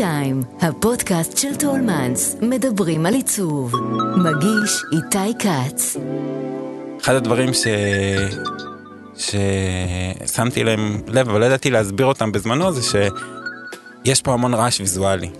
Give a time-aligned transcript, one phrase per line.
[0.00, 3.74] טיים, הפודקאסט של טולמנס, מדברים על עיצוב.
[4.16, 5.96] מגיש איתי כץ.
[7.02, 7.66] אחד הדברים ש...
[9.16, 13.00] ששמתי להם לב, אבל לא ידעתי להסביר אותם בזמנו, זה
[14.06, 15.30] שיש פה המון רעש ויזואלי.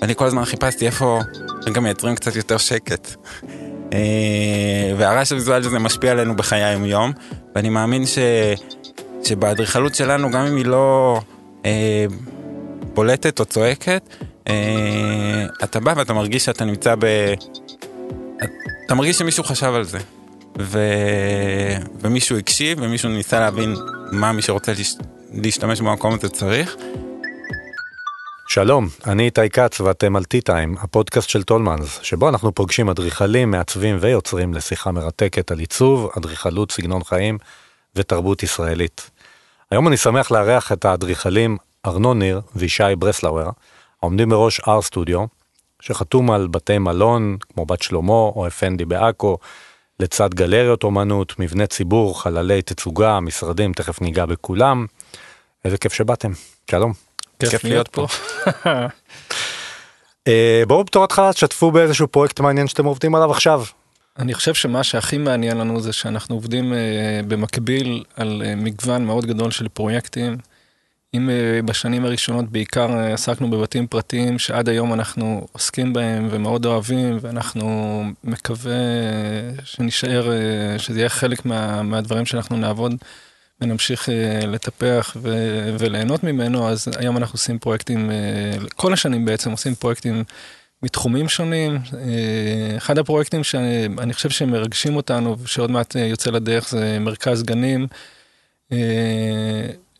[0.00, 1.20] ואני כל הזמן חיפשתי איפה
[1.66, 3.14] רגע מייצרים קצת יותר שקט.
[3.92, 7.12] אה, והרעש הוויזואלי הזה משפיע עלינו בחיי היום-יום,
[7.54, 8.18] ואני מאמין ש...
[9.24, 11.20] שבאדריכלות שלנו, גם אם היא לא
[11.64, 12.06] אה,
[12.94, 14.02] בולטת או צועקת,
[14.48, 17.34] אה, אתה בא ואתה מרגיש שאתה נמצא ב...
[18.86, 19.98] אתה מרגיש שמישהו חשב על זה.
[20.60, 20.78] ו...
[22.00, 23.74] ומישהו הקשיב ומישהו ניסה להבין
[24.12, 24.94] מה מי שרוצה להש...
[25.32, 26.76] להשתמש במקום הזה צריך.
[28.48, 33.96] שלום, אני איתי כץ ואתם על T-Time, הפודקאסט של טולמנס, שבו אנחנו פוגשים אדריכלים, מעצבים
[34.00, 37.38] ויוצרים לשיחה מרתקת על עיצוב, אדריכלות, סגנון חיים
[37.96, 39.10] ותרבות ישראלית.
[39.70, 43.50] היום אני שמח לארח את האדריכלים ארנון ניר וישי ברסלאואר,
[44.02, 45.24] העומדים בראש R סטודיו,
[45.80, 49.38] שחתום על בתי מלון כמו בת שלמה או אפנדי בעכו,
[50.00, 54.86] לצד גלריות אומנות, מבני ציבור, חללי תצוגה, משרדים, תכף ניגע בכולם.
[55.64, 56.32] איזה כיף שבאתם,
[56.70, 56.92] שלום.
[57.38, 58.06] כיף להיות פה.
[60.28, 63.64] אה, בואו בתור התחלה תשתפו באיזשהו פרויקט מעניין שאתם עובדים עליו עכשיו.
[64.18, 66.76] אני חושב שמה שהכי מעניין לנו זה שאנחנו עובדים uh,
[67.28, 70.36] במקביל על uh, מגוון מאוד גדול של פרויקטים.
[71.14, 76.66] אם uh, בשנים הראשונות בעיקר uh, עסקנו בבתים פרטיים שעד היום אנחנו עוסקים בהם ומאוד
[76.66, 78.72] אוהבים ואנחנו מקווה
[79.58, 80.30] uh, שנשאר,
[80.78, 82.94] שזה יהיה חלק מה, מהדברים שאנחנו נעבוד
[83.60, 84.08] ונמשיך
[84.46, 88.10] לטפח ו- וליהנות ממנו, אז היום אנחנו עושים פרויקטים,
[88.76, 90.24] כל השנים בעצם עושים פרויקטים
[90.82, 91.78] מתחומים שונים.
[92.76, 97.86] אחד הפרויקטים שאני חושב שמרגשים אותנו ושעוד מעט יוצא לדרך זה מרכז גנים.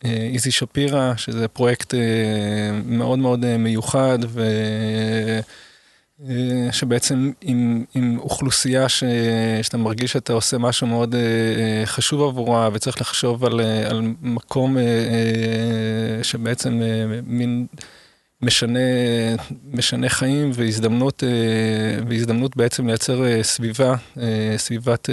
[0.03, 1.97] Uh, איזי שפירא, שזה פרויקט uh,
[2.85, 4.41] מאוד מאוד uh, מיוחד, ו...
[6.29, 9.03] אה, שבעצם עם, עם אוכלוסייה ש,
[9.61, 11.15] שאתה מרגיש שאתה עושה משהו מאוד
[11.85, 14.77] חשוב עבורה וצריך לחשוב על, על מקום
[16.23, 16.81] שבעצם
[17.23, 17.65] מין
[18.41, 18.79] משנה,
[19.73, 21.23] משנה חיים והזדמנות,
[22.07, 23.95] והזדמנות בעצם לייצר סביבה,
[24.57, 25.09] סביבת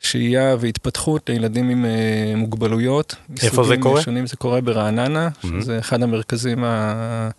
[0.00, 3.14] שהייה והתפתחות לילדים עם uh, מוגבלויות.
[3.42, 4.02] איפה זה קורה?
[4.02, 5.46] שונים, זה קורה ברעננה, mm-hmm.
[5.62, 7.30] שזה אחד המרכזים ה...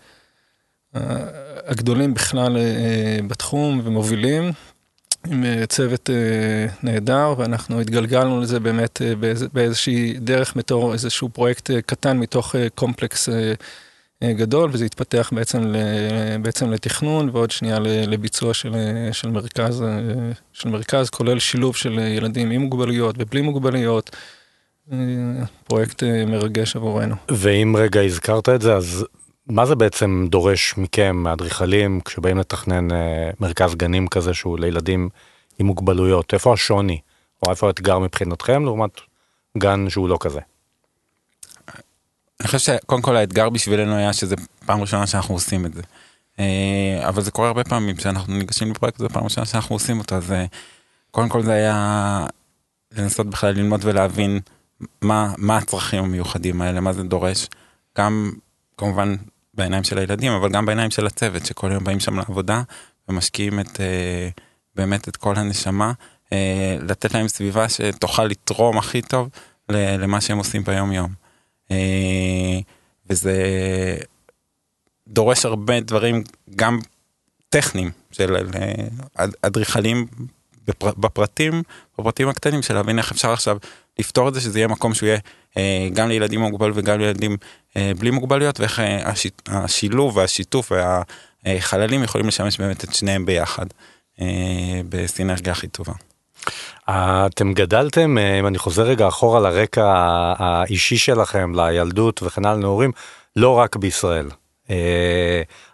[1.68, 4.52] הגדולים בכלל אה, בתחום ומובילים,
[5.28, 9.02] עם אה, צוות אה, נהדר, ואנחנו התגלגלנו לזה באמת
[9.54, 13.30] באיזושהי דרך בתור איזשהו פרויקט קטן מתוך קומפלקס
[14.24, 15.74] גדול, וזה התפתח בעצם,
[16.42, 18.76] בעצם לתכנון ועוד שנייה לביצוע של,
[19.12, 19.84] של, מרכז,
[20.54, 24.16] של מרכז, כולל שילוב של ילדים עם מוגבלויות ובלי מוגבלויות.
[25.64, 27.16] פרויקט מרגש עבורנו.
[27.32, 29.06] ואם רגע הזכרת את זה, אז
[29.50, 35.10] מה זה בעצם דורש מכם, מאדריכלים, כשבאים לתכנן אה, מרכז גנים כזה שהוא לילדים
[35.60, 36.34] עם מוגבלויות?
[36.34, 37.00] איפה השוני?
[37.46, 38.92] או איפה האתגר מבחינתכם לעומת
[39.58, 40.40] גן שהוא לא כזה?
[42.40, 45.82] אני חושב שקודם כל האתגר בשבילנו היה שזה פעם ראשונה שאנחנו עושים את זה.
[46.40, 50.16] אה, אבל זה קורה הרבה פעמים שאנחנו ניגשים לפרויקט, זו פעם ראשונה שאנחנו עושים אותו,
[50.16, 50.46] אז אה,
[51.12, 52.26] קודם כל זה היה
[52.92, 54.40] לנסות בכלל ללמוד ולהבין
[55.02, 57.48] מה, מה הצרכים המיוחדים האלה, מה זה דורש.
[57.98, 58.32] גם
[58.78, 59.16] כמובן
[59.54, 62.62] בעיניים של הילדים, אבל גם בעיניים של הצוות, שכל יום באים שם לעבודה
[63.10, 64.30] ומשקיעים את, אה,
[64.76, 65.92] באמת את כל הנשמה,
[66.82, 69.30] לתת להם סביבה שתוכל לתרום הכי טוב
[69.70, 71.27] למה שהם עושים ביום יום.
[71.72, 72.60] אה,
[73.10, 73.36] וזה
[75.08, 76.24] דורש הרבה דברים
[76.56, 76.80] גם
[77.50, 78.36] טכניים של
[79.42, 80.08] אדריכלים
[80.82, 81.64] בפרטים,
[81.98, 83.58] בפרטים הקטנים של להבין איך אפשר עכשיו
[84.00, 85.20] לפתור את זה, שזה יהיה מקום שהוא יהיה
[85.58, 87.38] אה, גם לילדים מוגבל וגם לילדים
[87.78, 89.12] אה, בלי מוגבלויות, ואיך אה,
[89.48, 90.72] השילוב והשיתוף
[91.46, 93.66] והחללים יכולים לשמש באמת את שניהם ביחד,
[94.90, 95.94] בסינרגיה הכי טובה.
[96.90, 99.94] אתם גדלתם, אם אני חוזר רגע אחורה לרקע
[100.38, 102.92] האישי שלכם, לילדות וכן הלאה נעורים,
[103.36, 104.30] לא רק בישראל.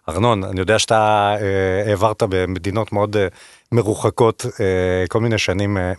[0.09, 1.35] ארנון, אני יודע שאתה
[1.85, 3.15] העברת במדינות מאוד
[3.73, 5.93] מרוחקות אה, כל מיני שנים אה,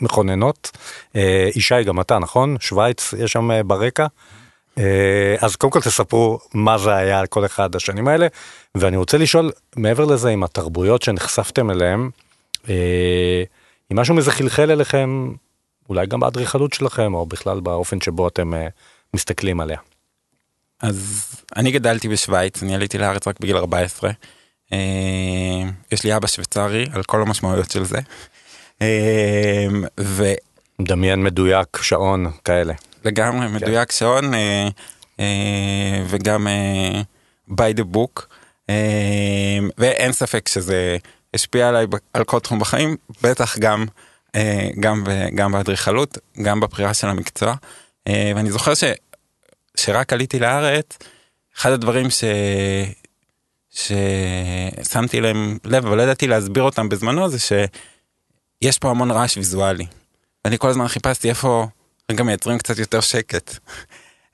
[0.00, 0.70] מכוננות.
[1.16, 2.56] אה, ישי גם אתה נכון?
[2.60, 4.06] שווייץ יש שם ברקע.
[5.40, 8.26] אז קודם כל תספרו מה זה היה כל אחד השנים האלה
[8.74, 12.10] ואני רוצה לשאול מעבר לזה עם התרבויות שנחשפתם אליהם
[13.92, 15.32] אם משהו מזה חלחל אליכם
[15.88, 18.52] אולי גם באדריכלות שלכם או בכלל באופן שבו אתם
[19.14, 19.78] מסתכלים עליה.
[20.80, 21.26] אז
[21.56, 24.10] אני גדלתי בשוויץ אני עליתי לארץ רק בגיל 14
[24.72, 24.78] אה,
[25.92, 27.98] יש לי אבא שוויצרי על כל המשמעויות של זה.
[28.82, 29.66] אה,
[30.00, 30.24] ו...
[30.78, 32.74] מדמיין מדויק שעון כאלה.
[33.04, 33.54] לגמרי כן.
[33.54, 34.34] מדויק שעון
[35.18, 36.46] אה, וגם
[37.50, 38.22] by the book,
[39.78, 40.96] ואין ספק שזה
[41.34, 43.86] השפיע עליי על כל תחום בחיים, בטח גם,
[44.80, 45.04] גם,
[45.34, 47.54] גם באדריכלות, גם בבחירה של המקצוע.
[48.08, 48.84] ואני זוכר ש,
[49.76, 50.98] שרק עליתי לארץ,
[51.56, 52.24] אחד הדברים ש...
[53.70, 59.86] ששמתי להם לב, אבל לא ידעתי להסביר אותם בזמנו, זה שיש פה המון רעש ויזואלי.
[60.44, 61.66] ואני כל הזמן חיפשתי איפה
[62.10, 63.58] רגע מייצרים קצת יותר שקט.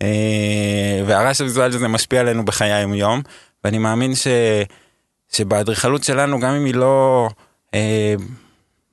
[0.02, 3.23] אה, והרעש הוויזואלי הזה משפיע עלינו בחיי היום-יום,
[3.64, 4.26] ואני מאמין ש...
[5.35, 7.29] שבאדריכלות שלנו, גם אם היא לא
[7.75, 8.15] אה,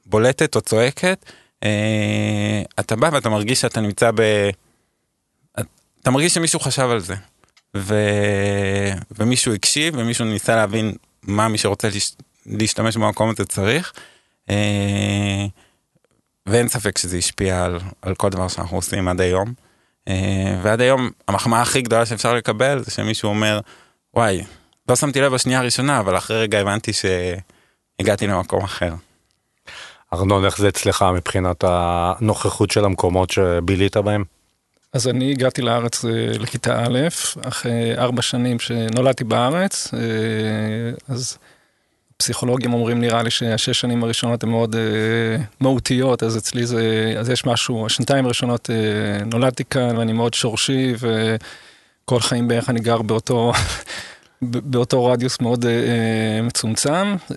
[0.06, 1.26] בולטת או צועקת,
[1.64, 4.50] אה, אתה בא ואתה מרגיש שאתה נמצא ב...
[6.02, 7.16] אתה מרגיש שמישהו חשב על זה.
[7.78, 7.96] ו...
[9.12, 10.94] ומישהו הקשיב ומישהו ניסה להבין
[11.24, 12.16] מה מי שרוצה להש...
[12.46, 13.94] להשתמש במקום הזה צריך.
[14.50, 15.46] אה...
[16.46, 19.54] ואין ספק שזה השפיע על, על כל דבר שאנחנו עושים עד היום.
[20.08, 20.60] אה...
[20.64, 23.60] ועד היום המחמאה הכי גדולה שאפשר לקבל זה שמישהו אומר
[24.14, 24.42] וואי
[24.92, 28.94] לא שמתי לב בשנייה הראשונה אבל אחרי רגע הבנתי שהגעתי למקום אחר.
[30.14, 34.24] ארנון איך זה אצלך מבחינת הנוכחות של המקומות שבילית בהם?
[34.94, 37.00] אז אני הגעתי לארץ אה, לכיתה א',
[37.42, 40.00] אחרי ארבע שנים שנולדתי בארץ, אה,
[41.08, 41.38] אז
[42.18, 47.30] פסיכולוגים אומרים נראה לי שהשש שנים הראשונות הן מאוד אה, מהותיות, אז אצלי זה, אז
[47.30, 48.70] יש משהו, השנתיים הראשונות
[49.26, 53.52] נולדתי כאן ואני מאוד שורשי וכל חיים בערך אני גר באותו
[54.42, 55.68] באותו רדיוס מאוד uh,
[56.44, 57.16] מצומצם.
[57.30, 57.34] Uh,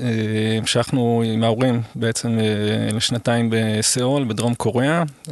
[0.58, 5.30] המשכנו עם ההורים בעצם uh, לשנתיים בסיאול, בדרום קוריאה, uh,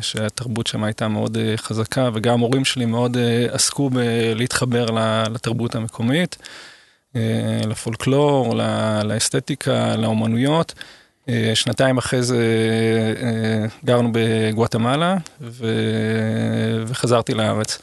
[0.00, 4.86] שהתרבות שם הייתה מאוד uh, חזקה, וגם המורים שלי מאוד uh, עסקו בלהתחבר
[5.30, 6.36] לתרבות המקומית,
[7.12, 7.16] uh,
[7.66, 8.54] לפולקלור,
[9.04, 10.74] לאסתטיקה, לאומנויות.
[11.26, 12.44] Uh, שנתיים אחרי זה
[13.16, 15.16] uh, גרנו בגואטמלה
[16.86, 17.78] וחזרתי לארץ.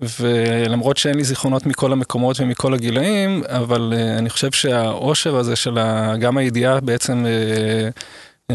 [0.00, 5.78] ולמרות שאין לי זיכרונות מכל המקומות ומכל הגילאים, אבל uh, אני חושב שהאושר הזה של
[6.18, 8.54] גם הידיעה בעצם, uh, uh,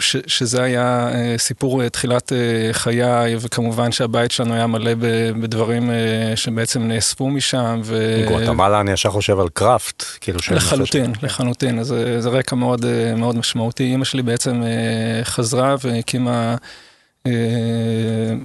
[0.00, 2.34] ש, שזה היה uh, סיפור uh, תחילת uh,
[2.72, 4.92] חיי, וכמובן שהבית שלנו היה מלא
[5.40, 7.80] בדברים uh, שבעצם נאספו משם.
[7.84, 8.24] ו...
[8.28, 11.24] גואטמלה אני ישר חושב על קראפט, כאילו לחלוטין, ש...
[11.24, 12.84] לחלוטין, אז זה רקע מאוד,
[13.16, 13.84] מאוד משמעותי.
[13.84, 16.56] אימא שלי בעצם uh, חזרה והקימה...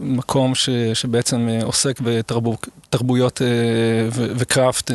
[0.01, 3.47] מקום ש, שבעצם אה, עוסק בתרבויות אה,
[4.11, 4.91] וקראפט,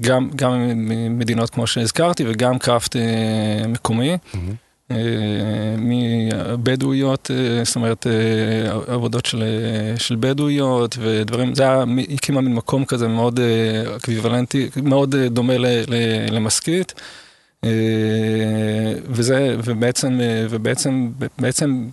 [0.00, 2.96] גם, גם ממדינות כמו שהזכרתי וגם קראפט
[3.68, 4.16] מקומי.
[4.32, 4.96] Mm-hmm.
[5.78, 7.30] מבדואיות,
[7.64, 8.06] זאת אומרת
[8.86, 9.44] עבודות של,
[9.96, 13.40] של בדואיות ודברים, זה היה, הקימה מין מקום כזה מאוד
[13.96, 15.54] אקוויוולנטי, מאוד דומה
[16.30, 16.94] למשכית.
[19.08, 20.20] וזה, ובעצם,
[20.50, 21.88] ובעצם, בעצם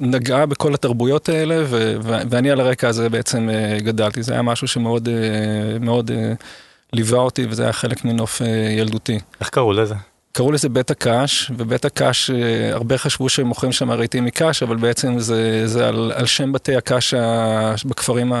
[0.00, 4.22] נגעה בכל התרבויות האלה, ו- ו- ואני על הרקע הזה בעצם אה, גדלתי.
[4.22, 5.14] זה היה משהו שמאוד אה,
[5.80, 6.32] מאוד אה,
[6.92, 8.42] ליווה אותי, וזה היה חלק מנוף
[8.78, 9.18] ילדותי.
[9.40, 9.94] איך קראו לזה?
[10.32, 12.30] קראו לזה בית הקש, ובית הקש,
[12.72, 16.76] הרבה חשבו שהם מוכרים שם רהיטים מקש, אבל בעצם זה, זה על, על שם בתי
[16.76, 17.14] הקש
[17.84, 18.32] בכפרים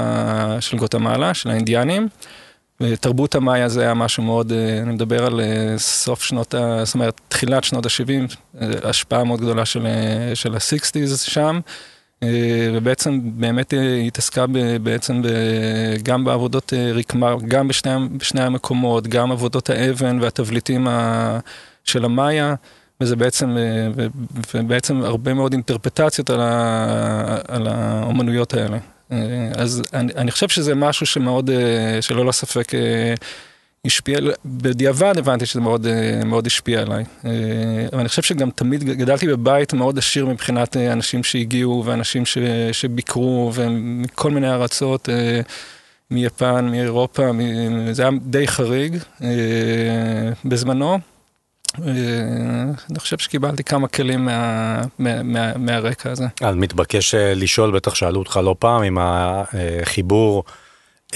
[0.60, 2.08] של גוטמלה, של האינדיאנים.
[3.00, 6.84] תרבות המאיה זה היה משהו מאוד, אה, אני מדבר על אה, סוף שנות, ה...
[6.84, 9.86] זאת אומרת, תחילת שנות ה-70, אה, השפעה מאוד גדולה של,
[10.34, 11.60] של ה-60's שם,
[12.74, 14.44] ובעצם באמת היא התעסקה
[14.82, 15.22] בעצם
[16.02, 20.86] גם בעבודות רקמה, גם בשני, בשני המקומות, גם עבודות האבן והתבליטים
[21.84, 22.54] של המאיה.
[23.00, 23.56] וזה בעצם,
[24.54, 28.78] ובעצם הרבה מאוד אינטרפטציות על, ה, על האומנויות האלה.
[29.12, 33.14] אה, אז אני, אני חושב שזה משהו שמאוד, אה, שלא לספק אה,
[33.84, 35.86] השפיע, בדיעבד הבנתי שזה מאוד,
[36.24, 37.04] מאוד השפיע עליי.
[37.92, 42.38] אבל אני חושב שגם תמיד גדלתי בבית מאוד עשיר מבחינת אנשים שהגיעו ואנשים ש,
[42.72, 45.08] שביקרו ומכל מיני ארצות.
[46.10, 47.30] מיפן, מאירופה,
[47.92, 48.96] זה היה די חריג
[50.44, 50.98] בזמנו.
[51.78, 56.26] אני חושב שקיבלתי כמה כלים מה, מה, מה, מהרקע הזה.
[56.40, 60.44] אז מתבקש אה, לשאול, בטח שאלו אותך לא פעם, אם החיבור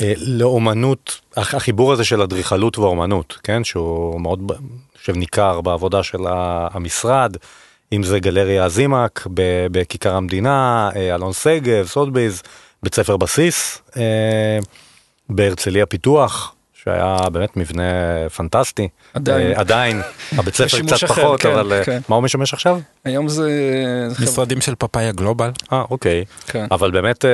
[0.00, 4.52] אה, לאומנות, החיבור הזה של אדריכלות ואומנות, כן, שהוא מאוד,
[4.98, 6.18] חושב, ניכר בעבודה של
[6.70, 7.36] המשרד,
[7.92, 9.26] אם זה גלריה הזימק
[9.70, 12.42] בכיכר המדינה, אה, אלון שגב, סודביז,
[12.82, 13.82] בית ספר בסיס
[15.28, 16.55] בהרצליה פיתוח.
[16.86, 17.82] שהיה באמת מבנה
[18.36, 18.88] פנטסטי.
[19.14, 19.56] עדיין.
[19.56, 20.02] Uh, עדיין,
[20.32, 22.00] הבית ספר קצת אחר, פחות, כן, אבל כן.
[22.08, 22.80] מה הוא משמש עכשיו?
[23.04, 23.50] היום זה...
[24.22, 25.50] משרדים של פאפאיה גלובל.
[25.72, 26.24] אה, אוקיי.
[26.46, 26.66] כן.
[26.70, 27.28] אבל באמת uh,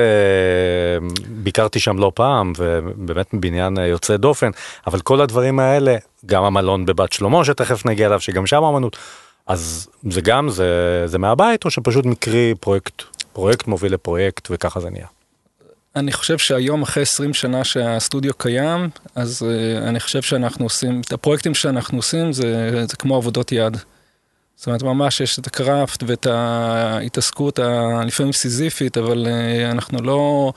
[1.29, 4.49] ביקרתי שם לא פעם, ובאמת בניין יוצא דופן,
[4.87, 5.95] אבל כל הדברים האלה,
[6.25, 8.97] גם המלון בבת שלמה שתכף נגיע אליו, שגם שם אמנות,
[9.47, 14.89] אז זה גם, זה, זה מהבית, או שפשוט מקרי פרויקט, פרויקט מוביל לפרויקט וככה זה
[14.89, 15.07] נהיה?
[15.95, 21.13] אני חושב שהיום, אחרי 20 שנה שהסטודיו קיים, אז uh, אני חושב שאנחנו עושים, את
[21.13, 23.77] הפרויקטים שאנחנו עושים זה, זה כמו עבודות יד.
[24.55, 30.53] זאת אומרת, ממש יש את הקראפט ואת ההתעסקות הלפעמים סיזיפית, אבל uh, אנחנו לא,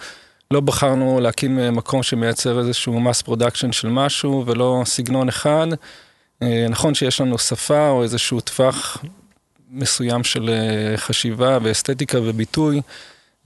[0.51, 5.67] לא בחרנו להקים מקום שמייצר איזשהו mass production של משהו, ולא סגנון אחד.
[6.43, 9.05] Uh, נכון שיש לנו שפה או איזשהו טווח
[9.71, 12.81] מסוים של uh, חשיבה ואסתטיקה וביטוי.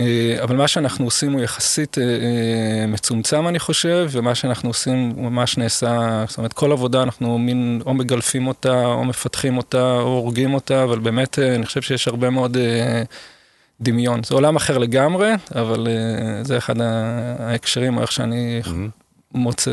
[0.01, 5.13] אה, אבל מה שאנחנו עושים הוא יחסית אה, אה, מצומצם אני חושב, ומה שאנחנו עושים
[5.17, 9.93] הוא ממש נעשה, זאת אומרת כל עבודה אנחנו מין או מגלפים אותה, או מפתחים אותה,
[9.93, 12.57] או אורגים אותה, אבל באמת אני חושב שיש הרבה מאוד
[13.81, 14.23] דמיון.
[14.25, 15.89] זה עולם אחר לגמרי, אבל
[16.43, 16.81] זה אחד
[17.39, 19.01] ההקשרים, או איך שאני mm-hmm.
[19.35, 19.71] מוצא,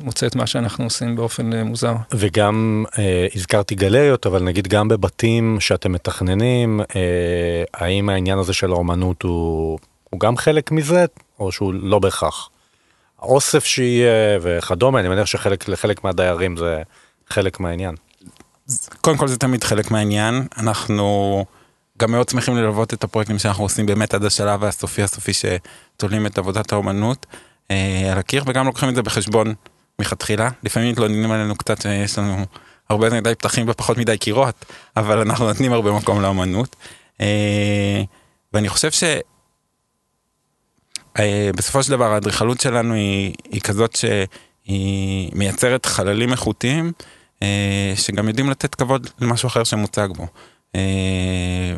[0.00, 1.94] מוצא את מה שאנחנו עושים באופן אה, מוזר.
[2.10, 8.70] וגם אה, הזכרתי גלריות, אבל נגיד גם בבתים שאתם מתכננים, אה, האם העניין הזה של
[8.70, 9.78] האומנות הוא,
[10.10, 11.04] הוא גם חלק מזה,
[11.38, 12.50] או שהוא לא בהכרח?
[13.18, 16.82] האוסף שיהיה וכדומה, אני מניח שחלק לחלק מהדיירים זה
[17.28, 17.94] חלק מהעניין.
[19.00, 21.44] קודם כל זה תמיד חלק מהעניין, אנחנו
[21.98, 26.38] גם מאוד שמחים ללוות את הפרויקטים שאנחנו עושים באמת עד השלב הסופי הסופי שתולים את
[26.38, 27.26] עבודת האומנות.
[27.70, 29.54] אה, על הקיר וגם לוקחים את זה בחשבון
[29.98, 30.50] מלכתחילה.
[30.62, 32.46] לפעמים מתלוננים עלינו קצת שיש לנו
[32.88, 34.64] הרבה מדי פתחים ופחות מדי קירות,
[34.96, 36.76] אבל אנחנו נותנים הרבה מקום לאמנות.
[37.20, 38.02] אה,
[38.52, 38.90] ואני חושב
[41.16, 46.92] שבסופו אה, של דבר האדריכלות שלנו היא, היא כזאת שהיא מייצרת חללים איכותיים
[47.94, 50.26] שגם יודעים לתת כבוד למשהו אחר שמוצג בו.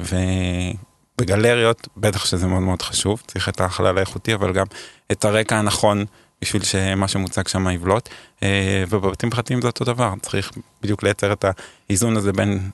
[0.02, 0.16] ו...
[1.22, 4.66] בגלריות, בטח שזה מאוד מאוד חשוב, צריך את החלל האיכותי, אבל גם
[5.12, 6.04] את הרקע הנכון
[6.40, 8.08] בשביל שמה שמוצג שם יבלוט.
[8.42, 10.52] אה, ובבתים פרטיים זה אותו דבר, צריך
[10.82, 11.44] בדיוק לייצר את
[11.88, 12.70] האיזון הזה בין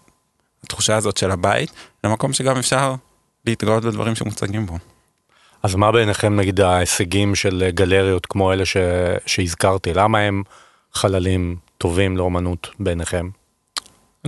[0.64, 1.72] התחושה הזאת של הבית,
[2.04, 2.94] למקום שגם אפשר
[3.46, 4.78] להתגאות בדברים שמוצגים בו.
[5.62, 8.76] אז מה בעיניכם נגיד ההישגים של גלריות כמו אלה ש...
[9.26, 9.94] שהזכרתי?
[9.94, 10.42] למה הם
[10.92, 13.28] חללים טובים לאומנות בעיניכם?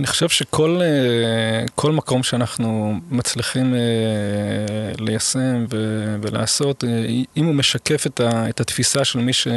[0.01, 3.79] אני חושב שכל אה, מקום שאנחנו מצליחים אה,
[4.99, 5.65] ליישם
[6.21, 6.89] ולעשות, אה,
[7.37, 9.47] אם הוא משקף את התפיסה של מי ש,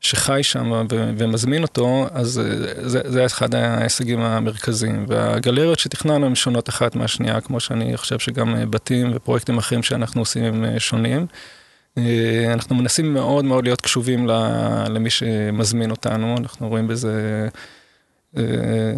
[0.00, 2.42] שחי שם ומזמין אותו, אז
[2.82, 5.06] זה, זה אחד ההישגים המרכזיים.
[5.08, 10.44] והגלריות שתכננו הן שונות אחת מהשנייה, כמו שאני חושב שגם בתים ופרויקטים אחרים שאנחנו עושים
[10.44, 11.26] הם שונים.
[12.52, 14.26] אנחנו מנסים מאוד מאוד להיות קשובים
[14.88, 17.48] למי שמזמין אותנו, אנחנו רואים בזה...
[18.36, 18.42] אה,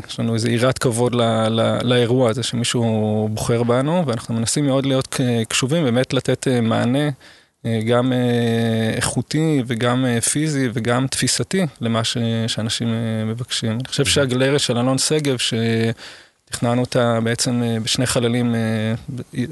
[0.09, 4.87] יש לנו איזו יראת כבוד ל, ל, לאירוע הזה שמישהו בוחר בנו, ואנחנו מנסים מאוד
[4.87, 7.09] להיות קשובים, באמת לתת אה, מענה
[7.67, 8.13] אה, גם
[8.97, 12.17] איכותי וגם פיזי וגם תפיסתי למה ש,
[12.47, 12.89] שאנשים
[13.27, 13.73] מבקשים.
[13.73, 18.55] אני חושב שהגלריה של אלון שגב, שתכננו אותה בעצם בשני חללים,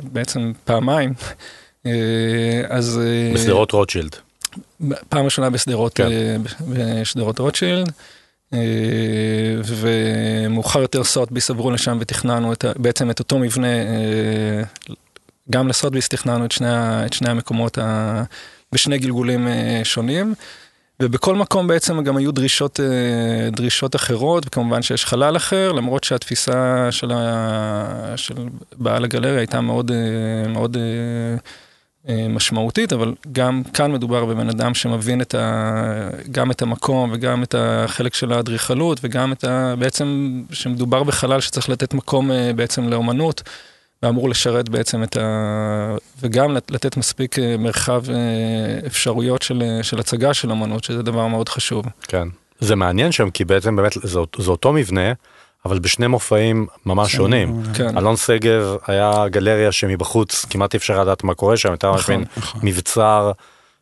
[0.03, 1.15] בעצם פעמיים,
[2.69, 3.01] אז...
[3.35, 4.17] בשדרות רוטשילד.
[5.09, 6.09] פעם ראשונה בשדרות, כן.
[6.69, 7.93] בשדרות רוטשילד.
[8.53, 8.59] אה,
[9.65, 14.63] ומאוחר יותר סוטביס עברו לשם ותכננו את, בעצם את אותו מבנה, אה,
[15.51, 18.23] גם לסוטביס תכננו את שני, את שני המקומות ה,
[18.73, 20.35] בשני גלגולים אה, שונים.
[21.03, 22.81] ובכל מקום בעצם גם היו דרישות,
[23.53, 28.35] דרישות אחרות, וכמובן שיש חלל אחר, למרות שהתפיסה של, ה, של
[28.77, 29.91] בעל הגלריה הייתה מאוד,
[30.49, 30.77] מאוד
[32.29, 37.55] משמעותית, אבל גם כאן מדובר בבן אדם שמבין את ה, גם את המקום וגם את
[37.59, 39.75] החלק של האדריכלות וגם את ה...
[39.79, 43.43] בעצם שמדובר בחלל שצריך לתת מקום אה, בעצם לאומנות
[44.03, 45.97] ואמור לשרת בעצם את ה...
[46.21, 48.03] וגם לתת מספיק אה, מרחב
[48.87, 51.85] אפשרויות של, של הצגה של אומנות, שזה דבר מאוד חשוב.
[52.03, 52.29] כן.
[52.61, 55.13] זה מעניין שם כי בעצם באמת זה, זה אותו מבנה.
[55.65, 57.63] אבל בשני מופעים ממש כן, שונים.
[57.75, 57.99] כן.
[57.99, 62.25] אלון שגב היה גלריה שמבחוץ כמעט אי אפשר לדעת מה קורה שם, הייתה נכון, מבין
[62.37, 62.61] נכון.
[62.65, 63.33] מבצר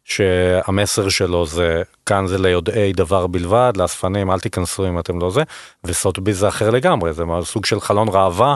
[0.05, 5.43] שהמסר שלו זה כאן זה ליודעי דבר בלבד, לאספנים אל תיכנסו אם אתם לא זה,
[5.85, 8.55] וסוטבי זה אחר לגמרי, זה סוג של חלון ראווה.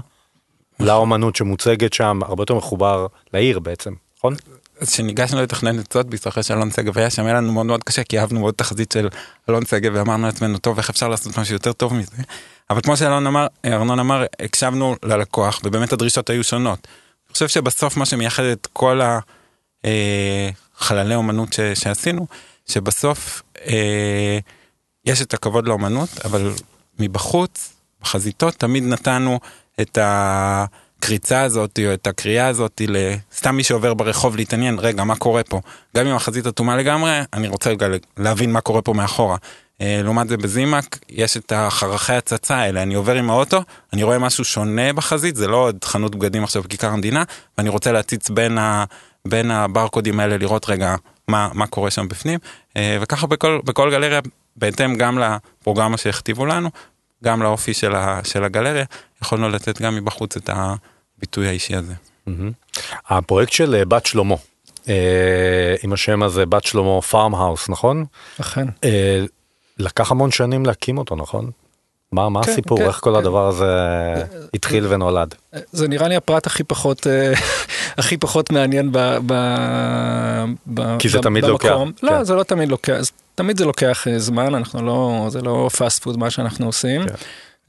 [0.81, 4.35] לאומנות שמוצגת שם, הרבה יותר מחובר לעיר בעצם, נכון?
[4.81, 8.05] אז כשניגשנו לתכנן את סוטביס אחרי שאלון שגב היה שם היה לנו מאוד מאוד קשה
[8.05, 9.09] כי אהבנו מאוד תחזית של
[9.49, 12.17] אלון שגב ואמרנו לעצמנו טוב איך אפשר לעשות משהו יותר טוב מזה.
[12.71, 16.87] אבל כמו שאלון אמר, ארנון אמר, הקשבנו ללקוח, ובאמת הדרישות היו שונות.
[17.27, 19.01] אני חושב שבסוף מה שמייחד את כל
[19.85, 22.27] החללי אה, אומנות ש, שעשינו,
[22.67, 24.39] שבסוף אה,
[25.05, 26.53] יש את הכבוד לאומנות, אבל
[26.99, 29.41] מבחוץ, בחזיתות, תמיד נתנו
[29.81, 35.43] את הקריצה הזאת, או את הקריאה הזאת, לסתם מי שעובר ברחוב להתעניין, רגע, מה קורה
[35.43, 35.61] פה?
[35.97, 37.73] גם אם החזית אטומה לגמרי, אני רוצה
[38.17, 39.37] להבין מה קורה פה מאחורה.
[39.81, 44.19] אה, לעומת זה בזימק יש את החרכי הצצה האלה, אני עובר עם האוטו, אני רואה
[44.19, 47.23] משהו שונה בחזית, זה לא עוד חנות בגדים עכשיו בכיכר המדינה,
[47.59, 48.85] ואני רוצה להציץ בין, ה,
[49.29, 50.95] בין הברקודים האלה לראות רגע
[51.29, 52.39] מה, מה קורה שם בפנים,
[53.01, 54.21] וככה בכל, בכל גלריה,
[54.57, 56.71] בהתאם גם לפרוגרמה שהכתיבו לנו,
[57.25, 58.85] גם לאופי של, ה, של הגלריה,
[59.23, 61.95] יכולנו לתת גם מבחוץ את הביטוי האישי הזה.
[63.09, 64.35] הפרויקט של בת שלמה,
[65.83, 68.05] עם השם הזה בת שלמה Farm House, נכון?
[68.41, 68.67] אכן.
[69.79, 71.51] לקח המון שנים להקים אותו, נכון?
[72.13, 73.19] מה, מה כן, הסיפור, כן, איך כל כן.
[73.19, 73.75] הדבר הזה
[74.55, 75.35] התחיל ונולד?
[75.73, 77.33] זה נראה לי הפרט הכי פחות, אה,
[77.99, 79.35] הכי פחות מעניין ב, ב,
[80.75, 81.89] ב, כי זה ב, תמיד במקום.
[81.89, 82.03] לוקח.
[82.03, 82.25] לא, כן.
[82.25, 82.97] זה לא תמיד לוקח,
[83.35, 87.09] תמיד זה לוקח אה, זמן, אנחנו לא, זה לא fast food מה שאנחנו עושים.
[87.09, 87.15] כן.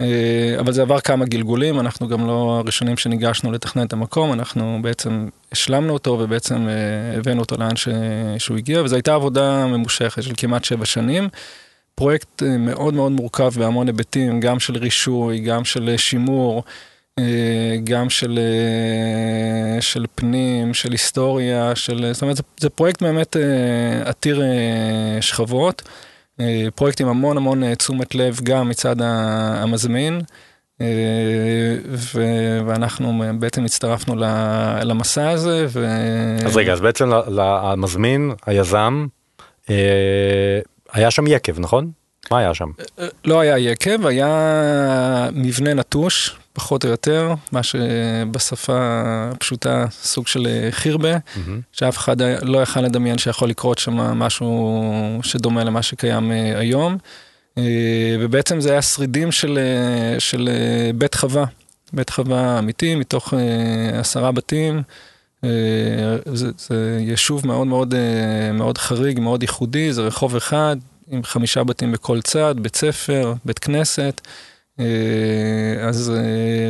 [0.01, 4.79] אה, אבל זה עבר כמה גלגולים, אנחנו גם לא הראשונים שניגשנו לתכנן את המקום, אנחנו
[4.81, 6.67] בעצם השלמנו אותו ובעצם
[7.17, 7.87] הבאנו אותו לאן ש...
[8.37, 11.29] שהוא הגיע, וזו הייתה עבודה ממושכת של כמעט שבע שנים.
[11.99, 16.63] פרויקט אה, מאוד מאוד מורכב בהמון היבטים, גם של רישוי, גם של אה, שימור,
[17.19, 18.39] אה, גם של,
[19.79, 23.35] של פנים, של היסטוריה, של, זאת אומרת, זה, זה פרויקט באמת
[24.05, 24.41] עתיר
[25.21, 25.81] שכבות,
[26.75, 30.21] פרויקט עם המון המון תשומת לב גם מצד המזמין.
[31.89, 34.15] ו- ואנחנו בעצם הצטרפנו
[34.83, 35.65] למסע הזה.
[35.69, 35.87] ו...
[36.45, 39.07] אז רגע, אז בעצם המזמין, היזם,
[40.93, 41.91] היה שם יקב, נכון?
[42.31, 42.69] מה היה שם?
[43.25, 48.77] לא היה יקב, היה מבנה נטוש, פחות או יותר, מה שבשפה
[49.31, 51.49] הפשוטה סוג של אה, חירבה, mm-hmm.
[51.71, 56.97] שאף אחד לא יכל לדמיין שיכול לקרות שם משהו שדומה למה שקיים אה, היום.
[57.57, 57.63] אה,
[58.19, 59.59] ובעצם זה היה שרידים של,
[60.19, 60.49] של
[60.95, 61.45] בית חווה,
[61.93, 63.33] בית חווה אמיתי, מתוך
[63.93, 64.81] עשרה בתים.
[66.33, 67.93] זה, זה יישוב מאוד מאוד
[68.53, 70.77] מאוד חריג, מאוד ייחודי, זה רחוב אחד
[71.07, 74.21] עם חמישה בתים בכל צד, בית ספר, בית כנסת.
[75.81, 76.11] אז,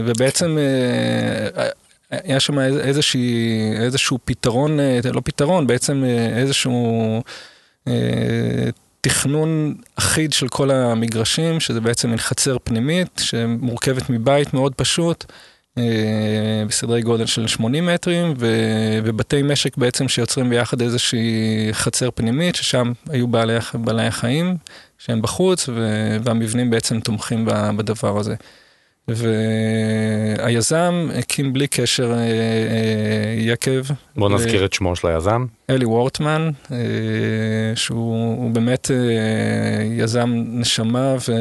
[0.05, 0.57] ובעצם
[2.11, 4.79] היה שם איזושהי, איזשהו פתרון,
[5.13, 6.03] לא פתרון, בעצם
[6.35, 7.21] איזשהו
[9.01, 15.25] תכנון אחיד של כל המגרשים, שזה בעצם מין חצר פנימית, שמורכבת מבית מאוד פשוט.
[15.77, 18.33] אה, בסדרי גודל של 80 מטרים,
[19.03, 24.57] ובתי משק בעצם שיוצרים ביחד איזושהי חצר פנימית, ששם היו בעלי, בעלי החיים
[24.97, 25.69] שהם בחוץ,
[26.23, 27.45] והמבנים בעצם תומכים
[27.77, 28.35] בדבר הזה.
[30.37, 32.23] והיזם הקים בלי קשר אה, אה,
[33.37, 33.81] יקב.
[34.15, 35.45] בוא נזכיר את שמו של היזם.
[35.69, 36.49] אלי וורטמן,
[37.75, 38.91] שהוא באמת
[39.97, 41.15] יזם נשמה.
[41.29, 41.33] ו...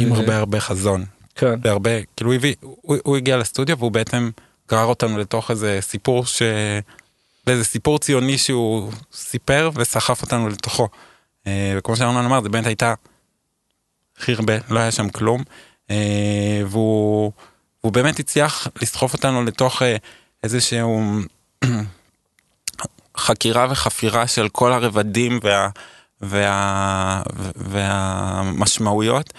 [0.00, 1.04] עם הרבה הרבה חזון.
[1.36, 1.60] כן.
[1.60, 4.30] בהרבה, כאילו הוא הביא, הוא, הוא הגיע לסטודיו והוא בעצם
[4.68, 6.42] גרר אותנו לתוך איזה סיפור ש...
[7.46, 10.88] לאיזה סיפור ציוני שהוא סיפר וסחף אותנו לתוכו.
[11.46, 12.94] אה, וכמו שארנון אמר, זה באמת הייתה
[14.18, 15.42] חרבה, לא היה שם כלום.
[15.90, 17.32] אה, והוא,
[17.82, 19.96] והוא באמת הצליח לסחוף אותנו לתוך אה,
[20.44, 21.02] איזשהו
[23.16, 25.68] חקירה וחפירה של כל הרבדים וה,
[26.20, 27.22] וה,
[27.56, 29.32] והמשמעויות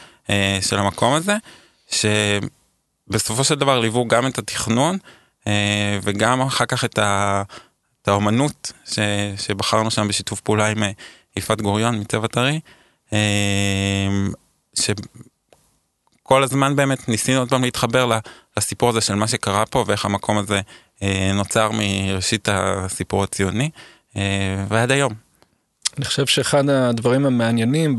[0.62, 1.36] של המקום הזה.
[1.88, 4.98] שבסופו של דבר ליוו גם את התכנון
[5.48, 7.44] אה, וגם אחר כך את, ה,
[8.02, 9.00] את האומנות ש,
[9.38, 10.92] שבחרנו שם בשיתוף פעולה עם אה,
[11.38, 12.60] יפעת גוריון מצבע טרי.
[13.14, 14.08] אה,
[14.74, 18.20] שכל הזמן באמת ניסינו עוד פעם להתחבר
[18.58, 20.62] לסיפור הזה של מה שקרה פה ואיך המקום הזה
[21.34, 23.70] נוצר מראשית הסיפור הציוני
[24.68, 25.27] ועד היום.
[25.98, 27.96] אני חושב שאחד הדברים המעניינים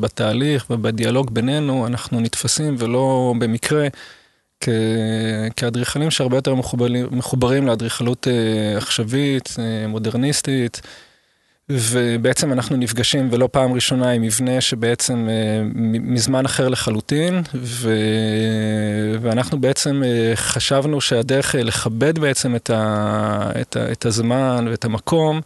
[0.00, 3.88] בתהליך ובדיאלוג בינינו, אנחנו נתפסים ולא במקרה
[5.56, 10.80] כאדריכלים שהרבה יותר מחוברים, מחוברים לאדריכלות אה, עכשווית, אה, מודרניסטית,
[11.68, 15.62] ובעצם אנחנו נפגשים ולא פעם ראשונה עם מבנה שבעצם אה,
[16.00, 17.94] מזמן אחר לחלוטין, ו...
[19.20, 20.02] ואנחנו בעצם
[20.34, 23.50] חשבנו שהדרך לכבד בעצם את, ה...
[23.60, 23.92] את, ה...
[23.92, 25.40] את הזמן ואת המקום,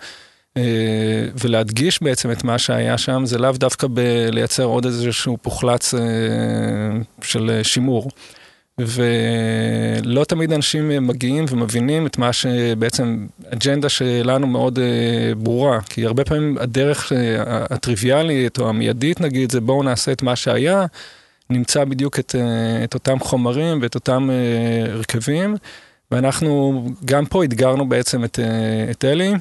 [1.41, 6.01] ולהדגיש בעצם את מה שהיה שם, זה לאו דווקא בלייצר עוד איזשהו פוחלץ אה,
[7.23, 8.11] של שימור.
[8.81, 16.25] ולא תמיד אנשים מגיעים ומבינים את מה שבעצם אג'נדה שלנו מאוד אה, ברורה, כי הרבה
[16.25, 17.13] פעמים הדרך
[17.47, 20.87] הטריוויאלית או המיידית נגיד זה בואו נעשה את מה שהיה,
[21.51, 22.35] נמצא בדיוק את,
[22.85, 24.31] את אותם חומרים ואת אותם
[24.93, 25.57] הרכבים,
[26.11, 28.39] ואנחנו גם פה אתגרנו בעצם את,
[28.91, 29.33] את אלי.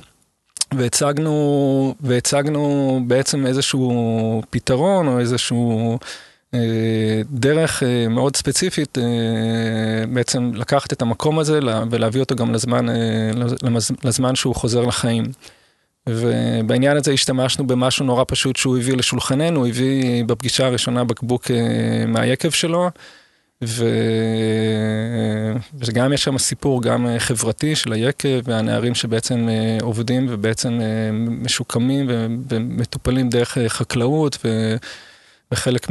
[0.73, 5.97] והצגנו, והצגנו בעצם איזשהו פתרון או איזשהו
[6.53, 9.03] אה, דרך אה, מאוד ספציפית אה,
[10.13, 11.59] בעצם לקחת את המקום הזה
[11.91, 12.95] ולהביא אותו גם לזמן, אה,
[14.03, 15.25] לזמן שהוא חוזר לחיים.
[16.09, 22.05] ובעניין הזה השתמשנו במשהו נורא פשוט שהוא הביא לשולחננו, הוא הביא בפגישה הראשונה בקבוק אה,
[22.07, 22.89] מהיקב שלו.
[23.63, 23.85] ו...
[25.73, 31.11] וגם יש שם סיפור גם אה, חברתי של היקב והנערים שבעצם אה, עובדים ובעצם אה,
[31.11, 32.05] משוקמים
[32.49, 34.75] ומטופלים דרך חקלאות ו...
[35.51, 35.87] וחלק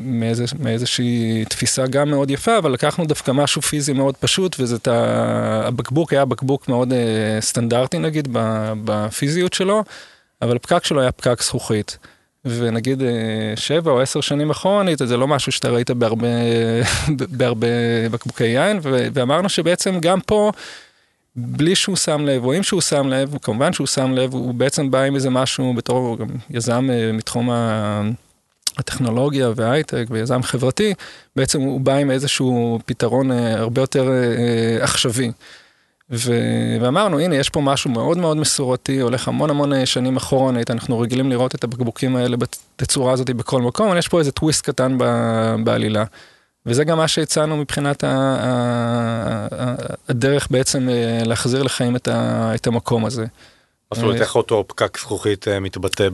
[0.00, 4.88] מאיזה, מאיזושהי תפיסה גם מאוד יפה, אבל לקחנו דווקא משהו פיזי מאוד פשוט, וזה את
[4.88, 6.92] הבקבוק היה בקבוק מאוד
[7.40, 8.28] סטנדרטי נגיד
[8.84, 9.84] בפיזיות שלו,
[10.42, 11.98] אבל הפקק שלו היה פקק זכוכית.
[12.44, 16.26] ונגיד אה, שבע או עשר שנים אחרונית, זה לא משהו שאתה ראית בהרבה,
[17.38, 17.66] בהרבה
[18.10, 20.52] בקבוקי יין, ואמרנו שבעצם גם פה,
[21.36, 24.90] בלי שהוא שם לב, או אם שהוא שם לב, כמובן שהוא שם לב, הוא בעצם
[24.90, 26.16] בא עם איזה משהו בתור
[26.50, 27.50] יזם אה, מתחום
[28.78, 30.94] הטכנולוגיה וההייטק ויזם חברתי,
[31.36, 34.10] בעצם הוא בא עם איזשהו פתרון אה, הרבה יותר
[34.80, 35.32] עכשווי.
[36.10, 36.32] ו...
[36.80, 40.98] ואמרנו, הנה, יש פה משהו מאוד מאוד מסורתי, הולך המון המון אה, שנים אחורנית, אנחנו
[40.98, 42.36] רגילים לראות את הבקבוקים האלה
[42.82, 45.04] בצורה הזאת בכל מקום, אבל יש פה איזה טוויסט קטן ב...
[45.64, 46.04] בעלילה.
[46.66, 49.46] וזה גם מה שהצענו מבחינת ה...
[50.08, 52.52] הדרך בעצם אה, להחזיר לחיים את, ה...
[52.54, 53.26] את המקום הזה.
[53.94, 56.08] זאת אומרת, איך אותו פקק זכוכית אה, מתבטא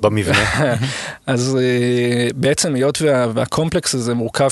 [0.00, 0.44] במבנה?
[1.26, 3.02] אז אה, בעצם היות
[3.34, 4.48] והקומפלקס הזה מורכב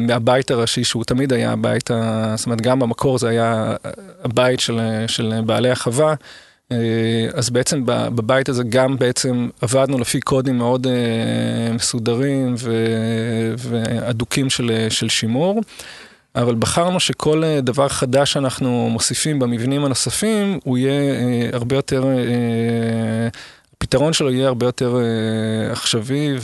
[0.00, 1.90] מהבית הראשי, שהוא תמיד היה הבית,
[2.36, 3.76] זאת אומרת, גם במקור זה היה
[4.24, 4.60] הבית
[5.06, 6.14] של בעלי החווה.
[6.72, 6.76] אה,
[7.34, 10.86] אז בעצם בבית הזה גם בעצם עבדנו לפי קודים מאוד
[11.74, 12.54] מסודרים
[13.58, 14.50] ואדוקים
[14.88, 15.60] של שימור.
[16.36, 22.04] אבל בחרנו שכל אה, דבר חדש שאנחנו מוסיפים במבנים הנוספים, הוא יהיה אה, הרבה יותר,
[22.04, 23.28] אה,
[23.76, 24.96] הפתרון שלו יהיה הרבה יותר
[25.72, 26.36] עכשווי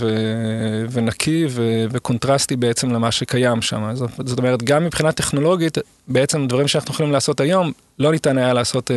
[0.91, 1.47] ונקי
[1.91, 3.95] וקונטרסטי בעצם למה שקיים שם.
[3.95, 5.79] זאת, זאת אומרת, גם מבחינה טכנולוגית,
[6.09, 8.91] בעצם דברים שאנחנו יכולים לעשות היום, לא ניתן היה לעשות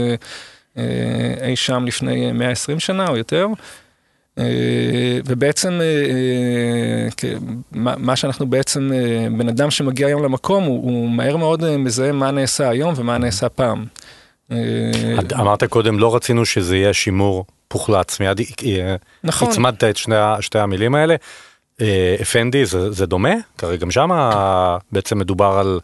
[1.41, 3.47] אי שם לפני 120 שנה או יותר.
[4.39, 5.87] אה, ובעצם אה,
[7.23, 7.33] אה,
[7.97, 8.91] מה שאנחנו בעצם,
[9.37, 13.85] בן אדם שמגיע היום למקום, הוא מהר מאוד מזהה מה נעשה היום ומה נעשה פעם.
[15.39, 18.41] אמרת קודם, לא רצינו שזה יהיה שימור פוחלץ, מיד
[19.23, 19.49] נכון.
[19.49, 21.15] הצמדת את שני, שתי המילים האלה.
[22.21, 23.33] אפנדי זה, זה דומה?
[23.57, 24.09] כרגע גם שם
[24.91, 25.79] בעצם מדובר על,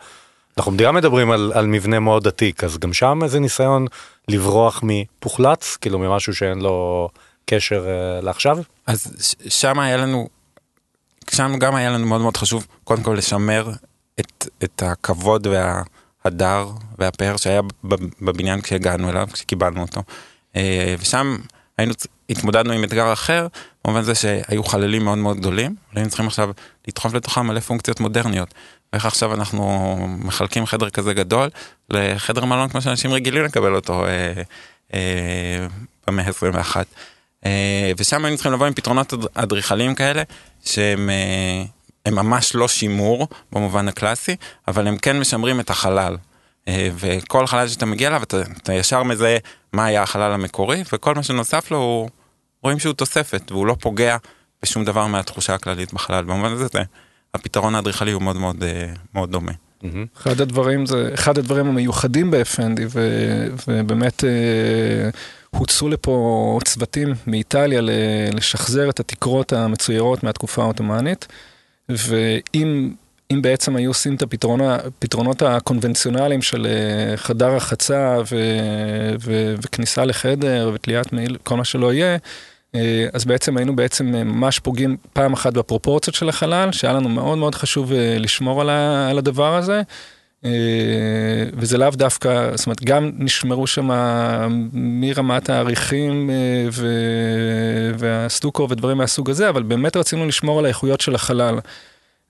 [0.57, 3.85] אנחנו גם מדברים על, על מבנה מאוד עתיק, אז גם שם איזה ניסיון
[4.27, 7.09] לברוח מפוחלץ, כאילו ממשהו שאין לו...
[7.45, 8.57] קשר uh, לעכשיו?
[8.87, 10.29] אז שם היה לנו,
[11.31, 13.71] שם גם היה לנו מאוד מאוד חשוב קודם כל לשמר
[14.19, 17.61] את, את הכבוד וההדר והפאר שהיה
[18.21, 20.01] בבניין כשהגענו אליו, כשקיבלנו אותו.
[20.53, 20.57] Uh,
[20.99, 21.37] ושם
[21.77, 21.93] היינו,
[22.29, 23.47] התמודדנו עם אתגר אחר,
[23.85, 26.49] במובן זה שהיו חללים מאוד מאוד גדולים, היינו צריכים עכשיו
[26.87, 28.53] לדחוף לתוכם מלא פונקציות מודרניות.
[28.93, 31.49] ואיך עכשיו אנחנו מחלקים חדר כזה גדול
[31.89, 34.33] לחדר מלון כמו שאנשים רגילים לקבל אותו אה,
[34.93, 35.67] אה,
[36.07, 36.75] במאה ה-21.
[37.45, 40.23] אה, ושם היינו צריכים לבוא עם פתרונות אדריכליים כאלה,
[40.65, 41.63] שהם אה,
[42.05, 44.35] הם ממש לא שימור במובן הקלאסי,
[44.67, 46.17] אבל הם כן משמרים את החלל.
[46.67, 49.37] אה, וכל חלל שאתה מגיע אליו, אתה, אתה ישר מזהה
[49.73, 52.09] מה היה החלל המקורי, וכל מה שנוסף לו, הוא,
[52.63, 54.17] רואים שהוא תוספת, והוא לא פוגע
[54.63, 56.23] בשום דבר מהתחושה הכללית בחלל.
[56.23, 56.67] במובן הזה,
[57.33, 58.63] הפתרון האדריכלי הוא מאוד מאוד,
[59.13, 59.51] מאוד דומה.
[60.17, 62.81] אחד הדברים זה, אחד הדברים המיוחדים ב-FND,
[63.67, 64.23] ובאמת...
[65.55, 67.81] הוצאו לפה צוותים מאיטליה
[68.33, 71.27] לשחזר את התקרות המצוירות מהתקופה העות'מאנית,
[71.89, 72.93] ואם
[73.31, 78.35] אם בעצם היו עושים את הפתרונות הקונבנציונליים של אה, חדר רחצה ו,
[79.19, 82.17] ו, וכניסה לחדר ותליית מעיל, כל מה שלא יהיה,
[82.75, 87.37] אה, אז בעצם היינו בעצם ממש פוגעים פעם אחת בפרופורציות של החלל, שהיה לנו מאוד
[87.37, 89.81] מאוד חשוב אה, לשמור על הדבר הזה.
[90.45, 90.51] אה,
[91.53, 93.89] וזה לאו דווקא, זאת אומרת, גם נשמרו שם
[94.73, 96.69] מרמת העריכים אה,
[97.97, 101.59] והסטוקו ודברים מהסוג הזה, אבל באמת רצינו לשמור על האיכויות של החלל.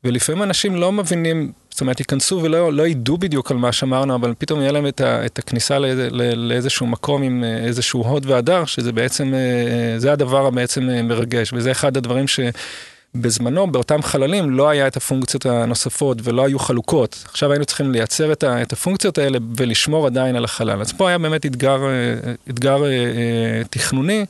[0.04, 4.34] ולפעמים אנשים לא מבינים, זאת אומרת, ייכנסו ולא לא ידעו בדיוק על מה שאמרנו, אבל
[4.38, 8.66] פתאום יהיה להם את, ה, את הכניסה לאיזה, לאיזשהו מקום עם אה, איזשהו הוד והדר,
[8.66, 9.34] שזה בעצם,
[9.98, 12.40] זה הדבר הבעצם מרגש, וזה אחד הדברים ש...
[13.16, 17.24] בזמנו, באותם חללים, לא היה את הפונקציות הנוספות ולא היו חלוקות.
[17.26, 20.82] עכשיו היינו צריכים לייצר את, ה, את הפונקציות האלה ולשמור עדיין על החלל.
[20.82, 24.26] אז פה היה באמת אתגר, אה, אתגר אה, אה, תכנוני,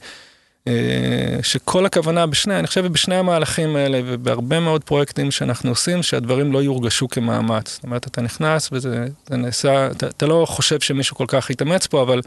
[1.41, 6.63] שכל הכוונה בשני, אני חושב בשני המהלכים האלה ובהרבה מאוד פרויקטים שאנחנו עושים, שהדברים לא
[6.63, 7.74] יורגשו כמאמץ.
[7.74, 12.02] זאת אומרת, אתה נכנס וזה נעשה, אתה, אתה לא חושב שמישהו כל כך יתאמץ פה,
[12.02, 12.22] אבל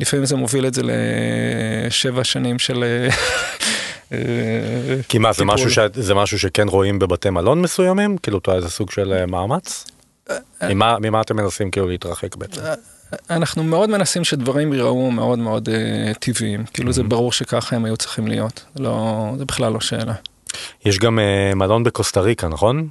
[0.00, 3.08] לפעמים זה מוביל את זה לשבע שנים של...
[5.08, 5.78] כי מה, זה משהו, ש...
[5.94, 8.18] זה משהו שכן רואים בבתי מלון מסוימים?
[8.18, 9.84] כאילו, אתה איזה סוג של אה, מאמץ?
[10.62, 12.60] ממה, ממה אתם מנסים כאילו להתרחק בעצם?
[13.30, 17.96] אנחנו מאוד מנסים שדברים ייראו מאוד מאוד uh, טבעיים, כאילו זה ברור שככה הם היו
[17.96, 20.14] צריכים להיות, לא, זה בכלל לא שאלה.
[20.84, 22.88] יש גם uh, מלון בקוסטה ריקה, נכון?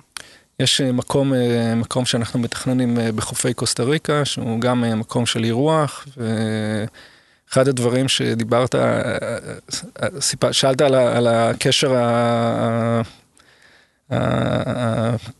[0.60, 1.34] יש מקום,
[1.76, 6.06] מקום שאנחנו מתכננים בחופי קוסטה ריקה, שהוא גם מקום של אירוח,
[7.50, 8.76] ואחד הדברים שדיברת,
[10.52, 11.96] שאלת על הקשר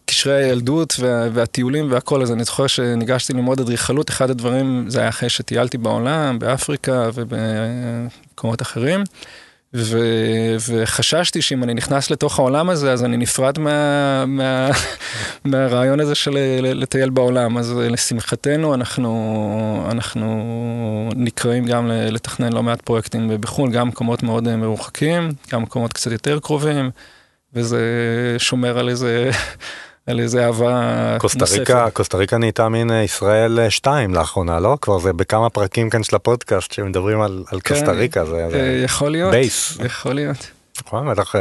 [0.06, 0.96] קשרי הילדות
[1.34, 6.40] והטיולים והכל, אז אני זוכר שניגשתי ללמוד אדריכלות, אחד הדברים, זה היה אחרי שטיילתי בעולם,
[6.40, 9.04] באפריקה ובמקומות אחרים,
[9.74, 10.00] ו,
[10.70, 14.70] וחששתי שאם אני נכנס לתוך העולם הזה, אז אני נפרד מה, מה,
[15.46, 17.58] מהרעיון הזה של לטייל בעולם.
[17.58, 25.32] אז לשמחתנו, אנחנו, אנחנו נקראים גם לתכנן לא מעט פרויקטים בחו"ל, גם מקומות מאוד מרוחקים,
[25.52, 26.92] גם מקומות קצת יותר קרובים.
[27.54, 27.82] וזה
[28.38, 29.32] שומר על איזה,
[30.08, 34.78] על איזה אהבה קוסטה ריקה, קוסטה ריקה נהייתה מין אה, ישראל 2 אה, לאחרונה, לא?
[34.82, 38.60] כבר זה בכמה פרקים כאן של הפודקאסט שמדברים על, על כן, קוסטה ריקה, זה, זה
[38.60, 39.78] אה, יכול להיות, base.
[39.86, 40.52] יכול להיות.
[40.86, 41.36] נכון, בטח,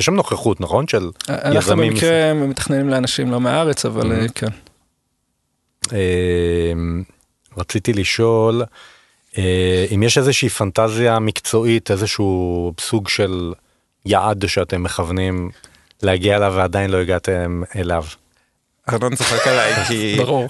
[0.00, 0.88] יש שם נוכחות, נכון?
[0.88, 1.56] של יזמים.
[1.56, 4.32] אנחנו במקרה מתכננים לאנשים לא מהארץ, אבל mm-hmm.
[4.34, 5.96] כן.
[7.56, 8.62] רציתי לשאול,
[9.94, 13.52] אם יש איזושהי פנטזיה מקצועית, איזשהו סוג של
[14.06, 15.50] יעד שאתם מכוונים
[16.02, 18.04] להגיע אליו ועדיין לא הגעתם אליו?
[18.88, 20.16] ארנון צוחק עליי כי...
[20.24, 20.48] ברור.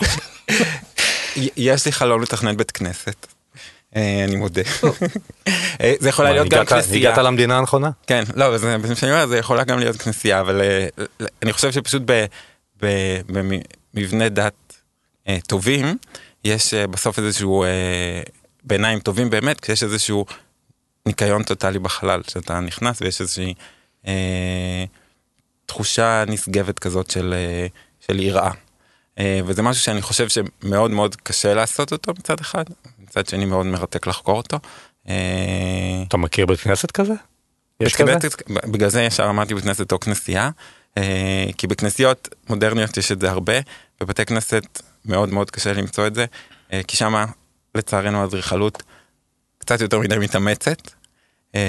[1.57, 3.27] יש לי חלום לתכנן בית כנסת.
[3.97, 4.63] אה, אני מודה.
[5.81, 7.11] אה, זה יכול להיות גם כנסייה.
[7.11, 7.91] הגעת למדינה הנכונה?
[8.07, 8.77] כן, לא, זה
[9.29, 10.87] זה יכול גם להיות כנסייה, אבל אה,
[11.43, 12.03] אני חושב שפשוט
[13.95, 14.83] במבנה דת
[15.47, 15.97] טובים,
[16.45, 17.65] יש בסוף איזשהו,
[18.65, 20.27] בעיניים טובים באמת, כשיש איזשהו
[21.07, 23.55] ניקיון טוטאלי בחלל, שאתה נכנס ויש איזושהי
[25.73, 27.67] תחושה נשגבת כזאת של, אה,
[28.01, 28.51] של יראה.
[29.19, 32.65] אה, וזה משהו שאני חושב שמאוד מאוד קשה לעשות אותו מצד אחד,
[32.99, 34.59] מצד שני מאוד מרתק לחקור אותו.
[35.09, 35.15] אה,
[36.09, 37.13] אתה מכיר בית כנסת כזה?
[37.81, 38.15] יש כזה?
[38.49, 40.51] בגלל זה ישר אמרתי בית כנסת או כנסייה,
[41.59, 43.55] כי בכנסיות מודרניות יש את זה הרבה,
[44.01, 46.27] בבתי כנסת מאוד מאוד קשה למצוא את זה,
[46.89, 47.25] כי שמה
[47.75, 48.83] לצערנו האדריכלות
[49.59, 50.91] קצת יותר מדי מתאמצת,
[51.55, 51.61] אמ,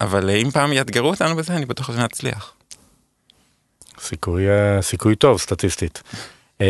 [0.00, 2.54] אבל אם פעם יאתגרו אותנו בזה, אני בטוח שנצליח.
[4.02, 6.02] סיכוי, אה, סיכוי טוב סטטיסטית.
[6.60, 6.66] אמ,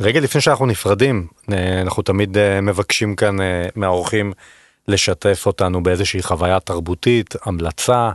[0.00, 3.36] רגע לפני שאנחנו נפרדים, אה, אנחנו תמיד אה, מבקשים כאן
[3.76, 4.32] מהאורחים
[4.88, 8.10] לשתף אותנו באיזושהי חוויה תרבותית, המלצה,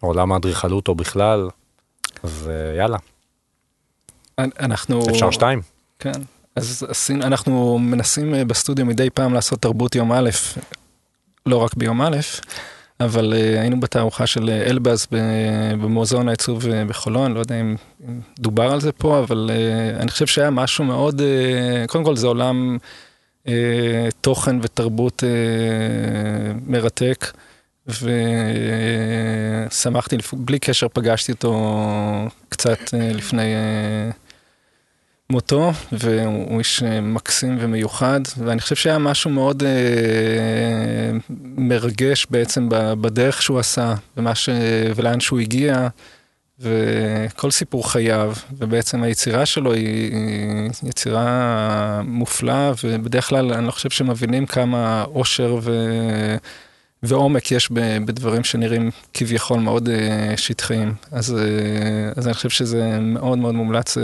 [0.00, 1.48] עולם האדריכלות או בכלל,
[2.22, 2.98] אז יאללה.
[4.38, 5.10] אנחנו...
[5.10, 5.62] אפשר שתיים.
[5.98, 6.12] כן.
[6.58, 10.30] אז עשינו, אנחנו מנסים אה, בסטודיו מדי פעם לעשות תרבות יום א',
[11.46, 12.16] לא רק ביום א',
[13.00, 15.06] אבל uh, היינו בתערוכה של אה, אלבז
[15.80, 17.76] במוזיאון העיצוב בחולון, לא יודע אם,
[18.38, 19.50] דובר על זה פה, אבל
[20.00, 21.22] אני חושב שהיה משהו מאוד,
[21.86, 22.78] קודם כל זה עולם
[24.20, 25.24] תוכן ותרבות
[26.66, 27.32] מרתק,
[29.68, 31.78] ושמחתי, בלי קשר פגשתי אותו
[32.48, 33.54] קצת לפני...
[35.32, 41.18] מותו, והוא איש אה, מקסים ומיוחד, ואני חושב שהיה משהו מאוד אה,
[41.56, 42.68] מרגש בעצם
[43.00, 43.94] בדרך שהוא עשה,
[44.34, 44.48] ש...
[44.96, 45.88] ולאן שהוא הגיע,
[46.60, 53.90] וכל סיפור חייו, ובעצם היצירה שלו היא, היא יצירה מופלאה, ובדרך כלל אני לא חושב
[53.90, 55.72] שמבינים כמה אושר ו...
[57.02, 57.70] ועומק יש
[58.04, 60.94] בדברים שנראים כביכול מאוד אה, שטחיים.
[61.10, 64.02] אז, אה, אז אני חושב שזה מאוד מאוד מומלץ אה,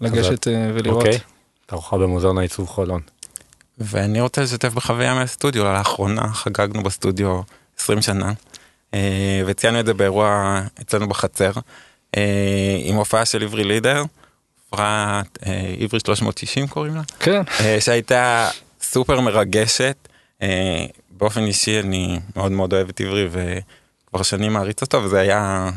[0.00, 1.06] לגשת ולראות.
[1.06, 1.18] אוקיי,
[1.66, 3.00] תערוכה במוזיאון העיצוב חולון.
[3.78, 7.40] ואני רוצה לשתף בחוויה מהסטודיו, לאחרונה חגגנו בסטודיו
[7.78, 8.32] 20 שנה,
[9.46, 11.50] וציינו את זה באירוע אצלנו בחצר,
[12.84, 14.02] עם הופעה של עברי לידר,
[14.70, 15.22] הופעה
[15.80, 17.42] עברי 360 קוראים לה, כן,
[17.80, 18.48] שהייתה
[18.82, 20.08] סופר מרגשת.
[21.18, 25.70] באופן אישי אני מאוד מאוד אוהב את עברי וכבר שנים מעריץ אותו וזה היה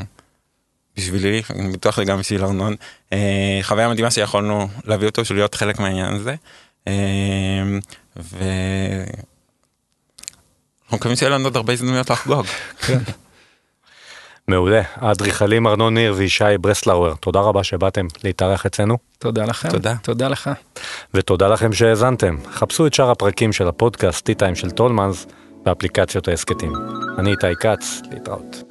[0.98, 2.76] בשבילי, אני בטוח גם בשביל ארנון,
[3.14, 6.36] אה, חוויה מדהימה שיכולנו להביא אותו בשביל להיות חלק מהעניין הזה.
[6.88, 6.94] אה,
[8.18, 8.38] ו...
[10.84, 12.46] אנחנו מקווים שיהיה לנו עוד הרבה הזדמנויות לחגוג.
[14.50, 14.82] מעולה.
[14.96, 18.98] האדריכלים ארנון ניר וישי ברסלאואר, תודה רבה שבאתם להתארח אצלנו.
[19.20, 19.70] תודה לכם.
[19.70, 19.96] תודה.
[20.02, 20.50] תודה לך.
[21.14, 22.36] ותודה לכם שהאזנתם.
[22.52, 25.28] חפשו את שאר הפרקים של הפודקאסט טיים של טולמנס
[25.64, 26.74] באפליקציות ההסכתים.
[27.18, 28.64] אני איתי כץ, להתראות.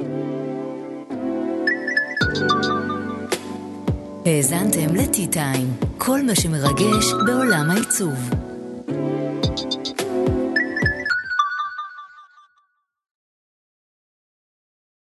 [4.26, 8.30] האזנתם טיים, כל מה שמרגש בעולם העיצוב.